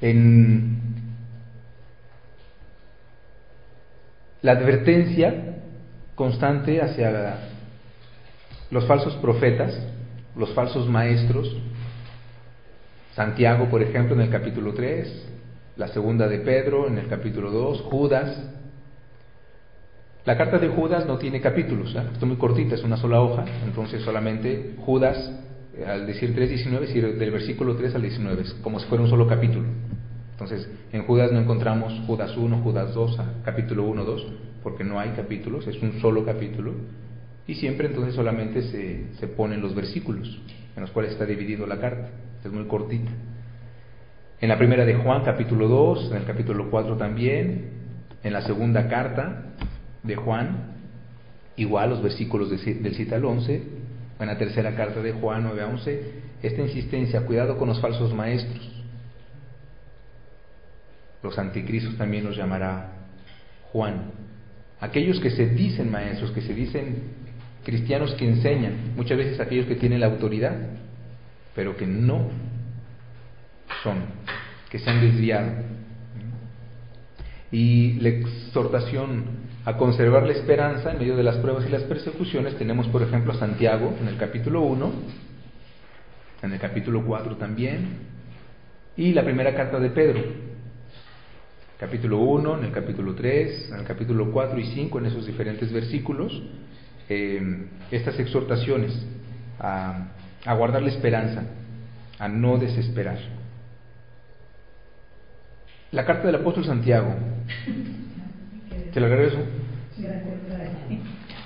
[0.00, 0.78] en
[4.42, 5.56] la advertencia
[6.14, 7.38] constante hacia
[8.70, 9.78] los falsos profetas,
[10.36, 11.56] los falsos maestros,
[13.14, 15.28] Santiago, por ejemplo, en el capítulo 3,
[15.76, 18.36] la segunda de Pedro en el capítulo 2, Judas.
[20.24, 22.02] La carta de Judas no tiene capítulos, ¿eh?
[22.12, 25.32] está muy cortita, es una sola hoja, entonces solamente Judas,
[25.86, 29.26] al decir 3.19, es decir, del versículo 3 al 19, como si fuera un solo
[29.26, 29.66] capítulo.
[30.32, 34.26] Entonces, en Judas no encontramos Judas 1, Judas 2, capítulo 1, 2,
[34.62, 36.74] porque no hay capítulos, es un solo capítulo,
[37.46, 40.40] y siempre entonces solamente se, se ponen los versículos
[40.76, 42.10] en los cuales está dividido la carta
[42.44, 43.10] es muy cortita.
[44.40, 47.70] En la primera de Juan, capítulo 2, en el capítulo 4 también,
[48.22, 49.54] en la segunda carta
[50.02, 50.76] de Juan,
[51.56, 53.62] igual los versículos del 7 al 11,
[54.18, 56.12] en la tercera carta de Juan 9 a 11,
[56.42, 58.78] esta insistencia, cuidado con los falsos maestros.
[61.22, 62.92] Los anticristos también los llamará
[63.72, 64.10] Juan.
[64.80, 67.02] Aquellos que se dicen maestros, que se dicen
[67.64, 70.56] cristianos que enseñan, muchas veces aquellos que tienen la autoridad,
[71.54, 72.28] pero que no
[73.82, 73.98] son,
[74.70, 75.50] que se han desviado.
[77.50, 82.56] Y la exhortación a conservar la esperanza en medio de las pruebas y las persecuciones,
[82.56, 84.92] tenemos por ejemplo a Santiago en el capítulo 1,
[86.42, 87.98] en el capítulo 4 también,
[88.96, 90.22] y la primera carta de Pedro,
[91.78, 95.72] capítulo 1, en el capítulo 3, en el capítulo 4 y 5, en esos diferentes
[95.72, 96.42] versículos,
[97.08, 98.92] eh, estas exhortaciones
[99.60, 100.08] a
[100.44, 101.42] a guardar la esperanza,
[102.18, 103.18] a no desesperar.
[105.90, 107.14] La carta del apóstol Santiago.
[108.92, 109.38] ¿Te la regreso?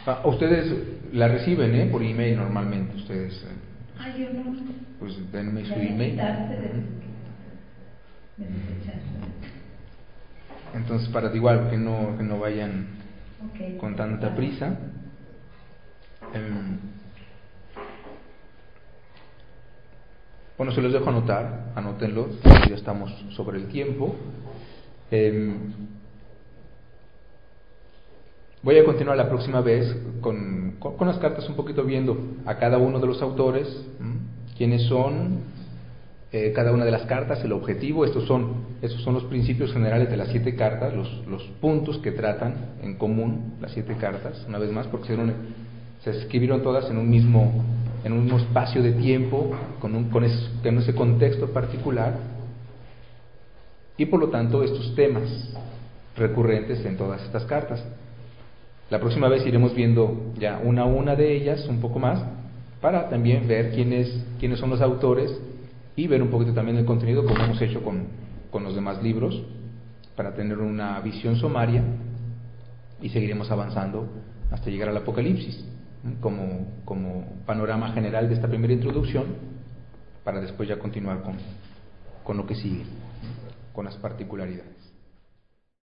[0.07, 0.73] Ah, ustedes
[1.13, 1.87] la reciben ¿eh?
[1.87, 2.97] por email normalmente.
[2.97, 3.35] Ustedes.
[3.45, 4.19] Eh.
[4.19, 4.57] Yo no.
[4.99, 6.21] Pues denme su email.
[10.75, 12.87] Entonces, para igual que no, que no vayan
[13.79, 14.77] con tanta prisa.
[20.57, 22.29] Bueno, se los dejo anotar, anótenlo,
[22.69, 24.15] ya estamos sobre el tiempo.
[25.11, 25.73] Em,
[28.63, 32.79] voy a continuar la próxima vez con, con, las cartas un poquito viendo a cada
[32.79, 33.67] uno de los autores,
[34.57, 35.41] quiénes son,
[36.31, 40.09] eh, cada una de las cartas, el objetivo, estos son, estos son los principios generales
[40.11, 44.59] de las siete cartas, los, los puntos que tratan en común las siete cartas, una
[44.59, 45.17] vez más, porque
[46.05, 47.65] se, escribieron todas en un mismo,
[48.05, 49.51] en un mismo espacio de tiempo,
[49.81, 50.25] con, un, con,
[50.63, 52.15] con ese contexto particular,
[53.97, 55.25] y por lo tanto estos temas
[56.17, 57.85] recurrentes en todas estas cartas.
[58.93, 62.23] La próxima vez iremos viendo ya una a una de ellas, un poco más,
[62.83, 65.35] para también ver quiénes, quiénes son los autores
[65.97, 68.09] y ver un poquito también el contenido como hemos hecho con,
[68.51, 69.43] con los demás libros,
[70.15, 71.83] para tener una visión sumaria
[73.01, 74.11] y seguiremos avanzando
[74.51, 75.65] hasta llegar al Apocalipsis,
[76.21, 79.25] como, como panorama general de esta primera introducción,
[80.23, 81.37] para después ya continuar con,
[82.23, 82.83] con lo que sigue,
[83.73, 84.72] con las particularidades.